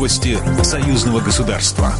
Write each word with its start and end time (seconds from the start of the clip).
Новости 0.00 0.38
союзного 0.62 1.20
государства. 1.20 1.92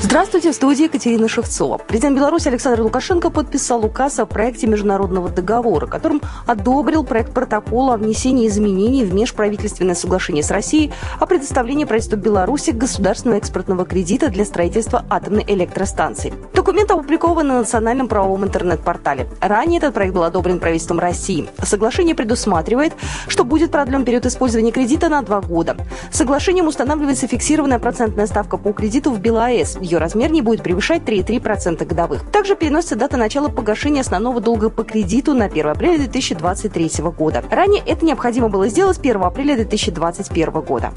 Здравствуйте, 0.00 0.50
в 0.50 0.54
студии 0.54 0.84
Екатерина 0.84 1.28
Шевцова. 1.28 1.76
Президент 1.76 2.16
Беларуси 2.16 2.48
Александр 2.48 2.80
Лукашенко 2.80 3.28
подписал 3.28 3.84
указ 3.84 4.18
о 4.18 4.24
проекте 4.24 4.66
международного 4.66 5.28
договора, 5.28 5.86
которым 5.86 6.22
одобрил 6.46 7.04
проект 7.04 7.34
протокола 7.34 7.94
о 7.94 7.96
внесении 7.98 8.48
изменений 8.48 9.04
в 9.04 9.12
межправительственное 9.12 9.94
соглашение 9.94 10.42
с 10.42 10.50
Россией 10.50 10.90
о 11.20 11.26
предоставлении 11.26 11.84
правительству 11.84 12.18
Беларуси 12.18 12.70
государственного 12.70 13.36
экспортного 13.36 13.84
кредита 13.84 14.28
для 14.28 14.46
строительства 14.46 15.04
атомной 15.10 15.44
электростанции. 15.46 16.32
Документ 16.70 16.92
опубликован 16.92 17.48
на 17.48 17.58
национальном 17.58 18.06
правовом 18.06 18.44
интернет-портале. 18.44 19.26
Ранее 19.40 19.78
этот 19.78 19.92
проект 19.92 20.14
был 20.14 20.22
одобрен 20.22 20.60
правительством 20.60 21.00
России. 21.00 21.48
Соглашение 21.64 22.14
предусматривает, 22.14 22.92
что 23.26 23.42
будет 23.42 23.72
продлен 23.72 24.04
период 24.04 24.24
использования 24.24 24.70
кредита 24.70 25.08
на 25.08 25.20
два 25.22 25.40
года. 25.40 25.76
Соглашением 26.12 26.68
устанавливается 26.68 27.26
фиксированная 27.26 27.80
процентная 27.80 28.28
ставка 28.28 28.56
по 28.56 28.72
кредиту 28.72 29.10
в 29.10 29.18
БелАЭС. 29.18 29.78
Ее 29.80 29.98
размер 29.98 30.30
не 30.30 30.42
будет 30.42 30.62
превышать 30.62 31.02
3,3% 31.02 31.84
годовых. 31.84 32.30
Также 32.30 32.54
переносится 32.54 32.94
дата 32.94 33.16
начала 33.16 33.48
погашения 33.48 34.02
основного 34.02 34.40
долга 34.40 34.70
по 34.70 34.84
кредиту 34.84 35.34
на 35.34 35.46
1 35.46 35.66
апреля 35.66 35.98
2023 35.98 37.02
года. 37.18 37.42
Ранее 37.50 37.82
это 37.84 38.06
необходимо 38.06 38.48
было 38.48 38.68
сделать 38.68 39.00
1 39.00 39.20
апреля 39.20 39.56
2021 39.56 40.52
года. 40.60 40.92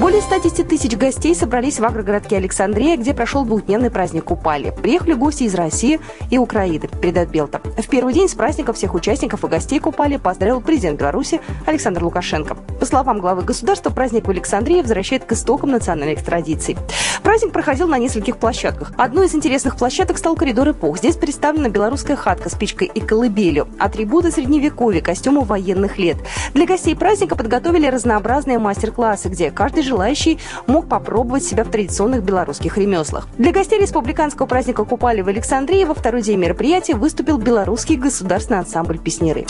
Более 0.00 0.20
110 0.20 0.66
тысяч 0.66 0.96
гостей 0.96 1.36
собрались 1.36 1.78
в 1.78 1.84
агрогородке 1.84 2.36
Александрия, 2.36 2.96
где 2.96 3.14
прошел 3.14 3.44
двухдневный 3.44 3.92
праздник 3.92 4.24
Купали. 4.24 4.74
Приехали 4.82 5.12
гости 5.12 5.44
из 5.44 5.54
России 5.54 6.00
и 6.30 6.36
Украины, 6.36 6.88
передает 7.00 7.30
Белта. 7.30 7.60
В 7.78 7.88
первый 7.88 8.12
день 8.12 8.28
с 8.28 8.34
праздником 8.34 8.74
всех 8.74 8.94
участников 8.94 9.44
и 9.44 9.46
гостей 9.46 9.78
Купали 9.78 10.16
поздравил 10.16 10.60
президент 10.60 10.98
Беларуси 10.98 11.40
Александр 11.64 12.02
Лукашенко. 12.02 12.56
По 12.80 12.86
словам 12.86 13.20
главы 13.20 13.42
государства, 13.42 13.90
праздник 13.90 14.26
в 14.26 14.30
Александрии 14.30 14.82
возвращает 14.82 15.24
к 15.24 15.32
истокам 15.32 15.70
национальной 15.70 16.16
традиций. 16.16 16.76
Праздник 17.22 17.52
проходил 17.52 17.86
на 17.86 17.96
нескольких 17.96 18.36
площадках. 18.36 18.92
Одной 18.98 19.26
из 19.26 19.34
интересных 19.34 19.76
площадок 19.76 20.18
стал 20.18 20.34
коридор 20.34 20.70
эпох. 20.70 20.98
Здесь 20.98 21.16
представлена 21.16 21.68
белорусская 21.68 22.16
хатка 22.16 22.50
с 22.50 22.54
печкой 22.54 22.90
и 22.92 23.00
колыбелью, 23.00 23.68
атрибуты 23.78 24.32
средневековья, 24.32 25.00
костюмы 25.00 25.42
военных 25.42 25.98
лет. 25.98 26.16
Для 26.52 26.66
гостей 26.66 26.96
праздника 26.96 27.36
подготовили 27.36 27.86
разнообразные 27.86 28.58
мастер-классы, 28.58 29.28
где 29.28 29.50
каждый 29.52 29.83
желающий 29.84 30.38
мог 30.66 30.88
попробовать 30.88 31.44
себя 31.44 31.64
в 31.64 31.70
традиционных 31.70 32.22
белорусских 32.22 32.76
ремеслах. 32.78 33.28
Для 33.38 33.52
гостей 33.52 33.80
республиканского 33.80 34.46
праздника 34.46 34.84
Купали 34.84 35.20
в 35.20 35.28
Александрии 35.28 35.84
во 35.84 35.94
второй 35.94 36.22
день 36.22 36.38
мероприятия 36.38 36.94
выступил 36.94 37.38
белорусский 37.38 37.96
государственный 37.96 38.60
ансамбль 38.60 38.98
«Песнеры». 38.98 39.46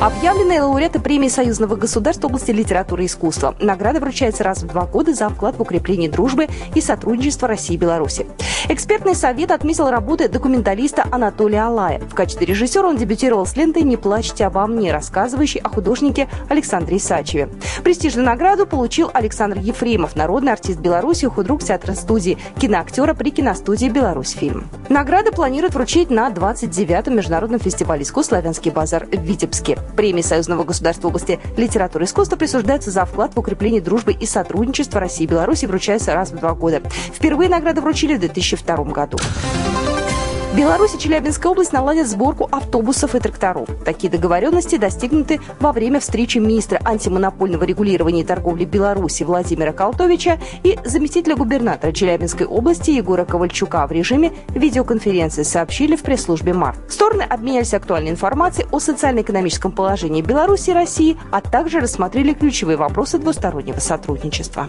Объявленные 0.00 0.62
лауреаты 0.62 1.00
премии 1.00 1.26
Союзного 1.26 1.74
государства 1.74 2.28
области 2.28 2.52
литературы 2.52 3.02
и 3.02 3.06
искусства. 3.06 3.56
Награда 3.58 3.98
вручается 3.98 4.44
раз 4.44 4.62
в 4.62 4.68
два 4.68 4.86
года 4.86 5.12
за 5.12 5.28
вклад 5.28 5.56
в 5.56 5.62
укрепление 5.62 6.08
дружбы 6.08 6.46
и 6.76 6.80
сотрудничества 6.80 7.48
России 7.48 7.74
и 7.74 7.78
Беларуси. 7.78 8.24
Экспертный 8.68 9.16
совет 9.16 9.50
отметил 9.50 9.90
работы 9.90 10.28
документалиста 10.28 11.04
Анатолия 11.10 11.62
Алая. 11.62 11.98
В 11.98 12.14
качестве 12.14 12.46
режиссера 12.46 12.86
он 12.86 12.96
дебютировал 12.96 13.44
с 13.44 13.56
лентой 13.56 13.82
«Не 13.82 13.96
плачьте 13.96 14.44
обо 14.46 14.64
мне», 14.68 14.92
рассказывающей 14.92 15.60
о 15.60 15.68
художнике 15.68 16.28
Александре 16.48 16.98
Исачеве. 16.98 17.48
Престижную 17.82 18.24
награду 18.26 18.66
получил 18.66 19.10
Александр 19.12 19.58
Ефремов, 19.58 20.14
народный 20.14 20.52
артист 20.52 20.78
Беларуси, 20.78 21.26
худрук 21.26 21.64
театра 21.64 21.94
студии, 21.94 22.38
киноактера 22.60 23.14
при 23.14 23.30
киностудии 23.30 23.88
«Беларусь 23.88 24.30
фильм». 24.30 24.68
Награды 24.88 25.32
планируют 25.32 25.74
вручить 25.74 26.08
на 26.08 26.30
29-м 26.30 27.16
международном 27.16 27.58
фестивале 27.58 28.02
искусств 28.02 28.28
«Славянский 28.28 28.70
базар» 28.70 29.06
в 29.06 29.20
Витебске. 29.22 29.76
Премии 29.94 30.22
Союзного 30.22 30.64
государства 30.64 31.02
в 31.02 31.06
области 31.06 31.40
литературы 31.56 32.04
и 32.04 32.06
искусства 32.06 32.36
присуждаются 32.36 32.90
за 32.90 33.04
вклад 33.04 33.34
в 33.34 33.38
укрепление 33.38 33.80
дружбы 33.80 34.12
и 34.12 34.26
сотрудничества 34.26 35.00
России 35.00 35.24
и 35.24 35.26
Беларуси 35.26 35.66
вручаются 35.66 36.14
раз 36.14 36.30
в 36.30 36.36
два 36.36 36.54
года. 36.54 36.82
Впервые 37.12 37.48
награды 37.48 37.80
вручили 37.80 38.16
в 38.16 38.20
2002 38.20 38.76
году. 38.84 39.18
Беларусь 40.56 40.94
и 40.94 40.98
Челябинская 40.98 41.52
область 41.52 41.72
наладят 41.72 42.08
сборку 42.08 42.48
автобусов 42.50 43.14
и 43.14 43.20
тракторов. 43.20 43.68
Такие 43.84 44.10
договоренности 44.10 44.76
достигнуты 44.76 45.40
во 45.60 45.72
время 45.72 46.00
встречи 46.00 46.38
министра 46.38 46.80
антимонопольного 46.84 47.64
регулирования 47.64 48.22
и 48.22 48.24
торговли 48.24 48.64
Беларуси 48.64 49.24
Владимира 49.24 49.72
Колтовича 49.72 50.40
и 50.62 50.78
заместителя 50.84 51.36
губернатора 51.36 51.92
Челябинской 51.92 52.46
области 52.46 52.90
Егора 52.90 53.26
Ковальчука 53.26 53.86
в 53.86 53.92
режиме 53.92 54.32
видеоконференции, 54.48 55.42
сообщили 55.42 55.96
в 55.96 56.02
пресс-службе 56.02 56.54
МАРТ. 56.54 56.78
Стороны 56.88 57.22
обменялись 57.22 57.74
актуальной 57.74 58.10
информацией 58.10 58.66
о 58.72 58.80
социально-экономическом 58.80 59.70
положении 59.70 60.22
Беларуси 60.22 60.70
и 60.70 60.74
России, 60.74 61.18
а 61.30 61.42
также 61.42 61.80
рассмотрели 61.80 62.32
ключевые 62.32 62.78
вопросы 62.78 63.18
двустороннего 63.18 63.80
сотрудничества. 63.80 64.68